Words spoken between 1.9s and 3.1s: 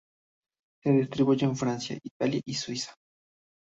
Italia y Suiza.